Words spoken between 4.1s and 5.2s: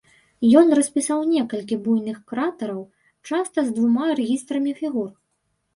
рэгістрамі фігур.